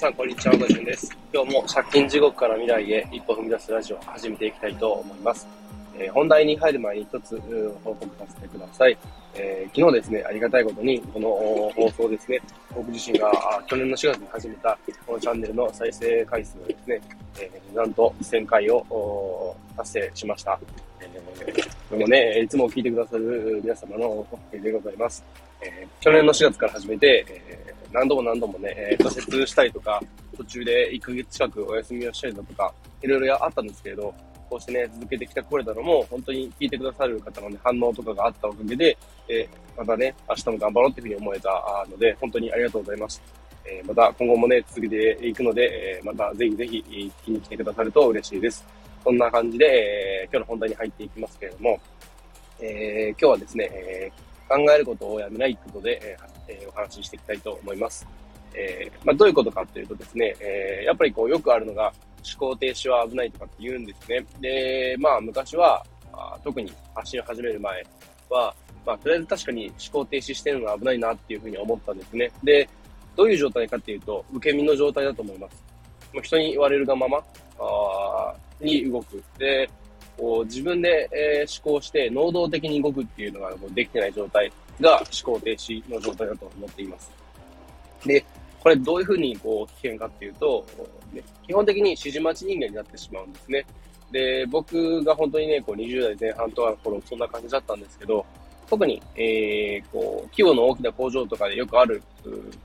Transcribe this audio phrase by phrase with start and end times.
[0.00, 0.54] さん、こんにちは。
[0.54, 1.14] おじゅんです。
[1.30, 5.46] 今日も借金地獄から未来へ一歩踏み出すラジオを始めていきたいと思います。
[5.98, 7.38] えー、本題に入る前に一つ
[7.84, 8.96] 報告させてください。
[9.34, 11.28] えー、昨日ですね、ありがたいことに、この
[11.76, 12.40] 放送ですね、
[12.74, 13.30] 僕自身が
[13.66, 17.02] 去年の4月に始めたこのチャンネルの再生回数をですね、
[17.38, 20.58] えー、なんと1000回を達成しました。
[21.00, 25.22] えー、でもね、いつも聞いてくださる皆様のおかげでございます。
[25.60, 30.00] えー、去年の4月から始めて、えー、何度も何度もね、えー、挫折したりとか、
[30.36, 32.72] 途中で1ヶ月近くお休みをしたりだとか、
[33.02, 34.14] いろいろあったんですけれど、
[34.48, 38.96] こうしてね、続けてきてこれたのも、本当に聞いてくださる方の、ね、反応とかがあったおかげで、
[39.28, 43.22] えー、またね、明日も頑張ろうっていうふうに思えたので、本当にありがとうございます。
[43.64, 48.64] えー、また今後もね、続けていくので、えー、またぜひぜひ聞きに来てくださると嬉しいです。
[49.04, 51.80] そんな感じで、え、今日の本題に入っていきますけれども、
[52.60, 54.12] え、今日はですね、え
[54.50, 58.06] 考えることをやめないということで、えー、えお話ししていきたいと思います。
[58.54, 61.92] えー、まあ、どういうことかっていうとですね、えー、やっぱりこうよくあるのが
[62.38, 64.24] 思考停止は危ないとかって言うんですね。
[64.40, 67.86] で、まあ昔は、あ特に発信を始める前
[68.28, 72.30] は、まあとりあえず確かに思考停止してるのが危ないなっていうふうに思ったんですね。
[72.42, 72.68] で、
[73.16, 75.64] どういう状態かっていうと、受け身の状態だと思います。
[76.12, 77.18] もう人に言われるがまま
[77.58, 79.22] あに動く。
[79.38, 79.68] で、
[80.18, 87.10] こう自分で、えー、思考して能動的に動くっていうのがもうできてない状態が思考停止の状態だと思っています。
[88.04, 88.24] で、
[88.60, 90.66] これどういうふうにこう危険かっていうと、
[91.12, 93.66] ね、基本的に指示待ち人間になってしまうんですね。
[94.12, 98.24] で、僕が本当にね、こう20代前半とかの頃そんな感じだったんですけど、
[98.68, 102.00] 特に、えー、こう、規模の大きな工場とかでよくある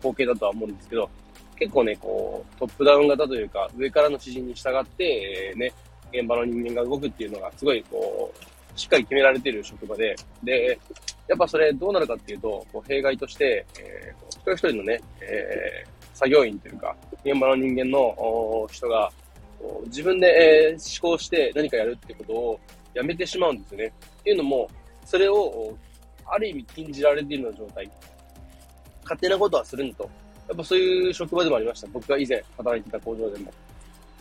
[0.00, 1.08] 光景だとは思うんですけど、
[1.56, 5.72] 結構ね、こう、トップダウン型というか、上からの指示に従って、えー、ね、
[6.12, 10.78] 現場の人間が動くっていうのが、すごい、こう、しっかり決められている職場で、で、
[11.28, 19.10] やっぱそれどうなるかっていうと、こう弊害として、えー、一人一人のね、えー、作業員というか、現場の人間の人が、
[19.86, 22.60] 自分で、えー、思考して何かやるってことを
[22.92, 23.92] やめてしまうんですよね。
[24.20, 24.68] っていうのも、
[25.06, 25.76] それを、
[26.26, 27.90] ある意味禁じられているような状態。
[29.02, 30.08] 勝手なことはするんと。
[30.48, 31.86] やっぱそういう職場でもありました。
[31.88, 33.52] 僕が以前働いてた工場でも。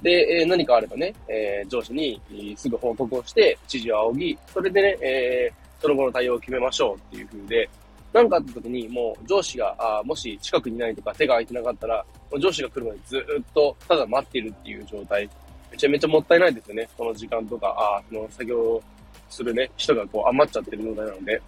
[0.01, 2.19] で、え何かあればね、え上司に
[2.57, 7.69] すぐ報告をして、指示を仰ぎ、それでね、えその後の対応を決めましょうっていう風で、
[8.13, 12.05] 何かあった時にもう上司が、あもし近くにいないとか手が空いてなかったら、
[12.39, 15.29] 上司が来るまでずっとただ待ってるっていう状態。
[15.71, 16.87] めちゃめちゃもったいないですよね。
[16.95, 18.81] この時間とか、あその作業
[19.29, 21.41] するね、人がこう余っちゃってる状態なので。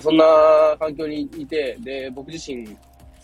[0.00, 0.24] そんな
[0.78, 2.68] 環境にいて、で、僕自身、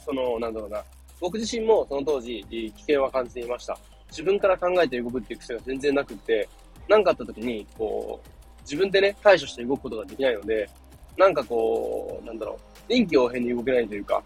[0.05, 0.83] その、なんだろうな、
[1.21, 3.79] 僕自身もその当時、危険は感じていました。
[4.11, 6.49] 自分から考えて動くっていう癖が全然なくって、
[6.89, 8.29] 何かあった時に、こう、
[8.63, 10.69] 自分でね、対処して動くことができないので、
[11.17, 12.59] なんかこう、なんだろう、
[12.89, 14.23] 臨機応変に動けないというか、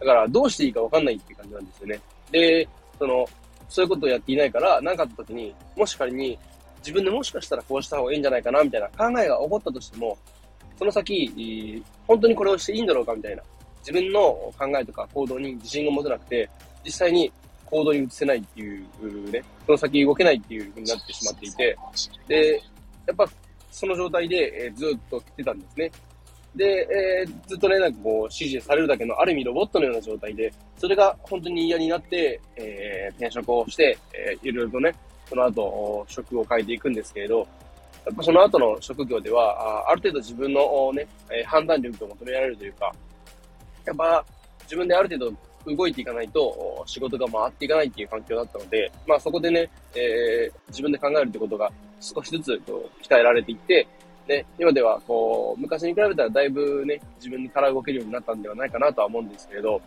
[0.00, 2.00] だからどうしていいかわかんないって感じなんですよね。
[2.30, 3.26] で、その、
[3.68, 6.38] そういうことをやっていないから、何かあった時に、もし仮に
[6.78, 10.18] 自分でもしかしたらこうした方がいいんじゃないかな、みたいな考えが起こったとしても、
[10.78, 13.42] その先、本当にこれをしていいんだろうか、みたいな。
[13.82, 14.20] 自分の
[14.58, 16.48] 考えとか行動に自信が持てなくて、
[16.84, 17.32] 実際に
[17.66, 21.76] 行動に移せないっていうね、その先動けないっていう風になってしまっていて、
[22.28, 22.62] で、
[23.06, 23.26] やっぱ
[23.70, 25.90] その状態で、えー、ずっと来てたんですね。
[26.54, 34.94] で、えー、ずっとね、なんかこう、指示されるだけのある意味ロボットのような状態で、それが本当に嫌になって、えー、転職をして、えー、いろいろとね、
[35.26, 37.38] その後、職を変えていくんですけれど、
[38.04, 41.06] やっぱその後の職業では、あある程度自分のね、
[41.46, 42.92] 判断力を求められるというか、
[43.84, 44.24] やっぱ
[44.62, 45.36] 自分である程度
[45.76, 51.70] 動いていかないと仕事が回っていかないっていう環境だったので、まあそこでね、えー、自分で考えるってことが
[52.00, 53.86] 少しずつこう鍛えられていって、
[54.26, 59.80] で、今ではこう、昔に比べたらだいぶね、自分から動けるようになったんではないかなとは思うんですけれど、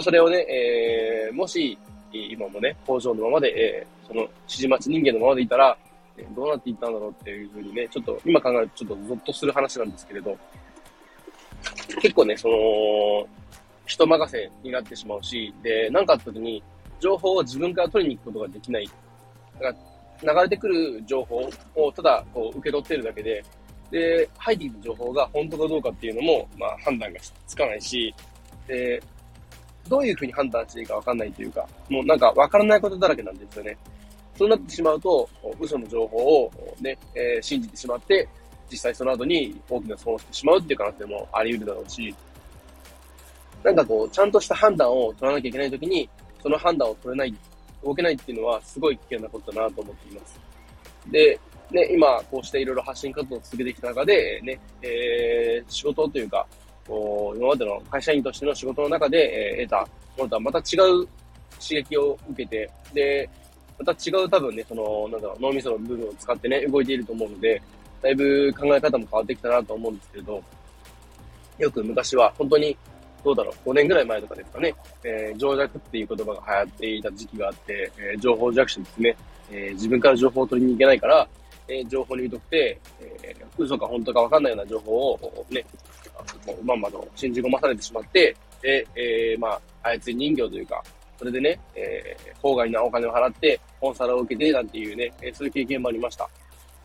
[0.00, 1.76] それをね、えー、もし、
[2.12, 5.76] 今もね、工場のままで、えー、その、指示待ち人間のままでいたら、
[6.36, 10.38] どうなっていったんだろうっていうふうにね、ちょっと今考えるとちょっとゾッとする話なんですけれど、
[12.00, 13.26] 結構ね、その、
[13.86, 16.62] 人任せになってしまうし、で、なんかあった時に、
[17.00, 18.88] 情報を自分から取りに行くことができない。
[19.60, 19.78] だか
[20.22, 23.44] ら流れてくる情報をただこう受け取ってるだけで、
[23.90, 28.14] で、入ってきた情報が本当かどうかっていうのも、まあ判断がつかないし、
[28.66, 29.02] で、
[29.88, 33.76] どういうふうに判断していいかわかんないというか、もうなんかわからないことだらけなんですよね。
[34.36, 35.28] そうなってしまうと、
[35.60, 36.50] 嘘の情報を
[36.80, 38.28] ね、えー、信じてしまって、
[38.70, 42.14] 実際その後に大きな損をしてしまうっていう可能性もあり得るだろうし、
[43.62, 46.08] なんかこう、ちゃんとした判断を取らなきゃいけないときに、
[46.42, 47.34] その判断を取れない、
[47.82, 50.40] 動けないっていうのはすごい危険なことだなと思っています。
[51.10, 51.40] で、
[51.70, 56.46] ね、今、こうしていろいろ発信活動を続けてきた中で、ね、えー、仕事というか、
[56.86, 59.88] こう、今までの会社員としての仕事の中で、えー、得た
[60.18, 61.08] ものとはまた違う
[61.58, 63.28] 刺激を受けて、で、
[63.78, 67.62] また違う多分ね、その、なんだろう、脳みその部分を使ってね、動いていると思うので、
[68.04, 70.42] だいぶ考え方も変わってきたなと思うんですけど、
[71.58, 72.76] よく昔は本当に、
[73.24, 79.16] どうだろう、5年ぐらい前とかですかね、えー、情弱っていう言葉が流行っていた時期があって、えー、情報弱者ですね、
[79.50, 81.26] えー、自分から情報を取りに行けないから、
[81.66, 85.64] えー、情報に疎くて、えー、嘘か本当かわかんないような情報をね、
[86.46, 90.84] もうまんまの信じ込まされてしまって、で、えー、まあ、操り人形というか、
[91.18, 96.28] それでね、えー、法外なお金を払って、コンサルを受けて、なんていうね、え、そういう経験もありました。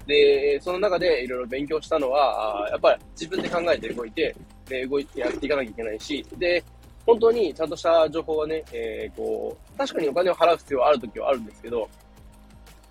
[0.10, 4.36] で、その中でいろいろ勉強したのは、やっぱり自分で考えて動いて、
[4.66, 6.64] で、動いてやっていかなきゃいけないし、で、
[7.06, 11.88] 本当にちゃんとした情報はね、えー、こう、確かにお金を払う必要はあるときはあるんですけど、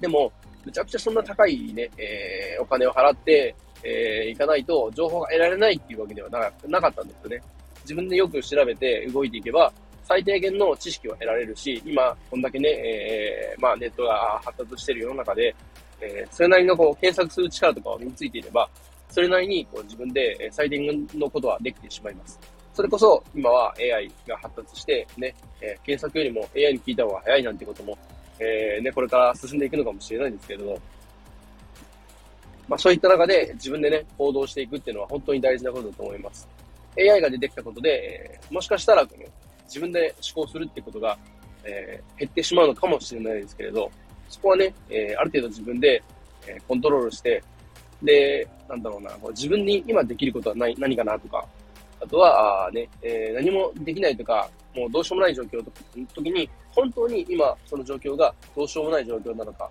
[0.00, 0.32] でも、
[0.64, 7.42] むちゃくちゃそんな高いね、えー、お金を払って、えー、行かないと情報が得られないっていうわけではななかったんですよね。
[7.82, 9.72] 自分でよく調べて動いていけば、
[10.04, 15.54] 最低限の知識を得られるし、今、こんだけね、えー、まあネットが発達している世の中で、
[16.00, 18.68] えー、それなりのこう検索する力とかを身についていれば、
[19.10, 22.38] それなりにこう自分で最低限のことはできてしまいます。
[22.74, 27.98] それこそ今は AI が発達してね、えー、検索よりも AI に聞いた方が早いなんてことも、
[28.38, 30.78] えー、ね、これから進んでいくのかもしれないんですけれども、
[32.68, 36.48] まあそういった中で自分でね、行動していくっていうのは本当に大事なことだと思います。
[36.96, 39.24] AI が出てきたことで、え、もしかしたらこの
[39.64, 41.18] 自分で思考するってことが、
[41.64, 43.90] え、減ってしまうのかもしれないですけれど、
[44.28, 46.02] そこはね、えー、ある程度自分で、
[46.46, 47.42] えー、コントロールして、
[48.02, 51.44] で、なんだろうな、自分に今できることは何何かなとか、
[52.00, 55.64] あとは、あね、えー、何もできないとか、もうどうしようもない状況の
[56.14, 59.68] 時に、本当に今その状況がどうしようもない状況なのか、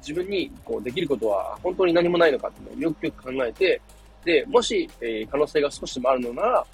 [0.00, 3.80] 自分にこうできることは本当に何もないのかっていうのをよくよく考えて、
[4.24, 6.66] で、もし、えー、可能性が少しでもあるのなら、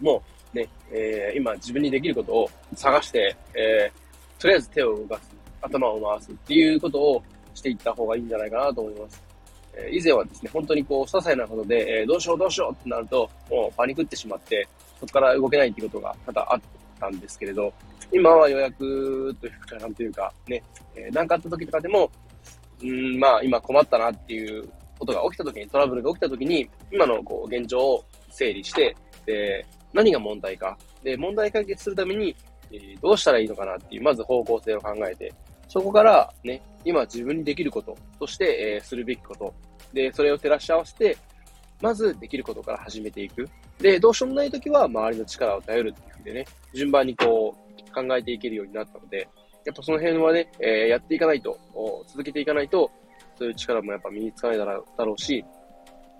[0.00, 5.31] もうね、えー、今自分にできることを探して、えー、とりあえず手を動かす、
[5.62, 7.22] 頭を回すっていうことを
[7.54, 9.22] していった方がいいんじゃないかなと思います。
[9.74, 14.68] え以前はですね、本当にこう、些細なことで、えどうしようどうしようってなると、もうパニクってしまって、
[15.00, 16.60] そこから動けないっていうことが多々あっ
[17.00, 17.72] たんですけれど、
[18.12, 20.62] 今は予約というか、なんというか、ね、
[20.94, 22.10] えー、かあった時とかでも、
[22.82, 24.68] うん、まあ今困ったなっていう
[24.98, 28.94] ことが起きた時に、トラブルが起きた時に、今のこう現状を整理して、
[29.24, 32.36] で、何が問題か、で、問題解決するために、
[32.70, 35.32] え、どうしたらいいのかなっていう、まず方向性を考えて、
[35.72, 39.54] そこからね、今自分にできること、そして、えー、するべきこと、
[39.94, 41.16] で、それを照らし合わせて、
[41.80, 43.48] まずできることから始めていく。
[43.78, 49.26] で、どうしようもないときは周りの力を頼るっていうふうでね、順番にこう考えていけるようになったので、
[49.64, 51.58] やっぱその辺はね、えー、やっていかないと、
[52.06, 52.90] 続けていかないと、
[53.38, 54.84] そういう力もやっぱ身につかないだろ
[55.14, 55.42] うし、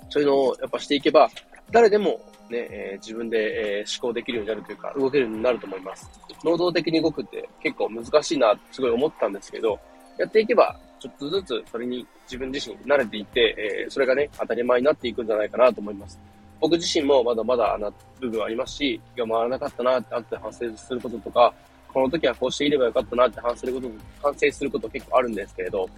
[0.08, 1.28] そういうのをやっぱしていけば、
[1.72, 2.20] 誰でも
[2.50, 6.08] ね、えー、自分で、えー、思考できるようになるというか、動けるようになると思います。
[6.44, 9.80] 能動的に動くって結構難しいな、すごい思ったんですけど、
[10.18, 16.20] やっていけば、ちょっとずつそれに自分自身慣れていって、えー、それがね、当たり前になっていくんじゃないかなと思います。
[16.60, 17.90] 僕自身もまだまだな
[18.20, 21.52] 部分ありますし、気が回らなかったなってあって反省することとか、
[21.92, 23.90] この時はこうしていればよかったなって反省すること、
[24.22, 25.88] 反省すること結構あるんですけれど、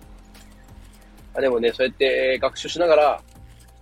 [1.34, 3.22] あでもね、そうやって学習しながら、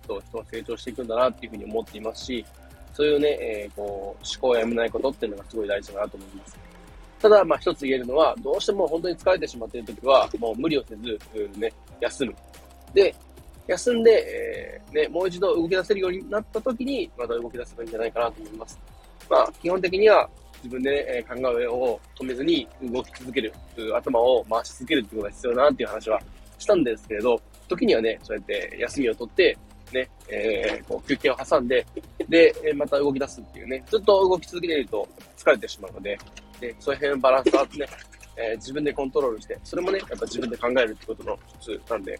[0.07, 2.45] と人は成長していくんだなっていうふうに思っていますし、
[2.93, 6.57] そういうね、えー、こう、思考をやめないことっていうのがすごい大事だなと思います。
[7.19, 11.19] ただ、まあ一つ言えるのは、どうしても本当に疲れてしまっているときは、もう無理をせず、
[11.57, 12.35] ね、休む。
[12.93, 13.15] で、
[13.67, 18.79] 休んで、えー、ね、もう一度動き出せるようになったときに、また動き出せばいいんじゃないかなと思います。
[19.29, 20.29] まあ、基本的には、
[20.63, 23.53] 自分でね、え考えを止めずに動き続ける、
[23.95, 26.21] 頭を回し続けるっていうことが必要だなっていう話は
[26.57, 29.57] したんですけれど、時にはね、そうやって休みを取って、
[29.93, 31.85] ね、えー、こう休憩を挟んで、
[32.27, 35.07] で、また動き出すっていうね、ずっと動き続けていると
[35.37, 36.17] 疲れてしまうので、
[36.59, 37.85] で、そういう辺のバランスはね、
[38.35, 42.19] えー、自分でコントロールして、それもね、やっぱ自分で考えるってことの一つなんで、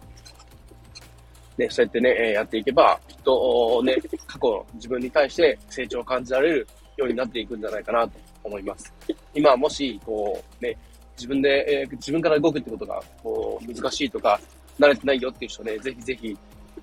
[1.56, 8.92] ね、そうやってね、えやっていけば、きっと、ね、過去の自分に対して成長を感じられるようになっていくんじゃないかなと思います。
[9.34, 10.76] 今、もし、こう、ね、
[11.16, 14.40] 自分で、えー、自分から動くってことが、こう、難しいとか、
[14.78, 16.36] 慣れてないよっていう人ね、ぜひぜひ、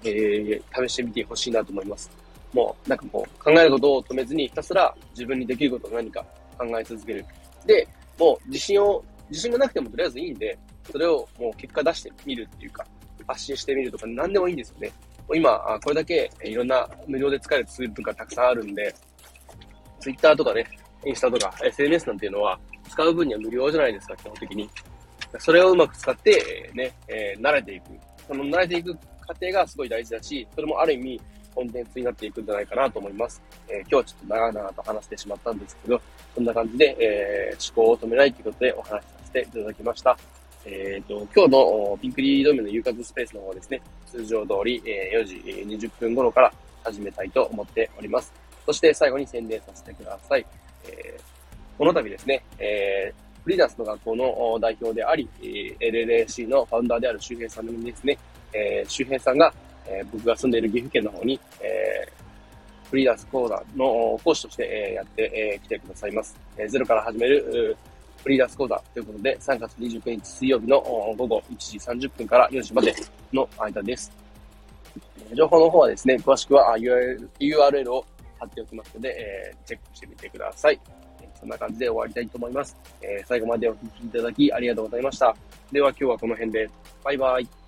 [0.04, 2.10] えー、試してみてほしいなと思います。
[2.54, 6.26] もう、なんかこう、考えることを止めずに、ひたすら自分にできることを何か
[6.58, 7.26] 考え続ける。
[7.66, 7.88] で、
[8.20, 10.58] もう自信を、自信がなくてもとりあえずいいんで、
[10.92, 12.86] それをもう結果出してみるっていうか、
[13.28, 14.92] 発信してみるとか何でもいいんですよね。
[15.28, 18.94] もう今、これだけいろんな無料で使えるツールがたくさんあるんで、
[20.00, 20.66] Twitter とかね、
[21.06, 24.70] インスタとか SNS なんていうのは使う分には無料じゃないですか、基本的に。
[25.40, 27.86] それをうまく使って、ね、えー、慣れていく。
[28.28, 31.22] その慣れていく過程がすごい大事だし、それもある意味、
[31.54, 33.42] コンテンツになっていくんじゃないかなと思います。
[33.68, 36.02] えー、今日はちょっと長々と話してしまったんですけど、
[36.36, 40.18] こんな感じで、えー、思考を止めないということでお話しさせていただきました。
[40.66, 45.36] えっ、ー、と、今日のピンクリードメの有活スペースの方ですね、通常通り、え、4時
[45.88, 48.32] 20分頃から始めたいと思っております。
[48.66, 50.46] そして最後に宣伝させてください。
[50.86, 51.20] え、
[51.78, 55.28] この度ですね、えー、フリーランスの学校の代表であり、
[55.80, 58.18] LLAC のファウンダーである周平さんにですね、
[58.54, 59.54] えー、周平さんが、
[59.86, 66.36] えー、僕が住んでいる岐阜県の方に、えー、フリーランス講座の講師として、えー、やってき、えー、てくださいます。
[66.58, 67.78] えー、ゼロから始める
[68.24, 70.80] フリーランス講座ということで、3月29日水曜日の
[71.18, 72.94] 午後1時30分から4時まで
[73.34, 74.12] の間です。
[75.34, 78.06] 情報の方はですね、詳しくは URL, URL を
[78.40, 80.80] 貼っておきますので、えー、チェックしてみてください。
[81.40, 82.78] そんな感じで終わりたいと思います。
[83.02, 85.36] えー、最後までお聴きいただきありがとうございました。
[85.72, 86.70] では今日はこの辺で。
[87.04, 87.61] バイバイ。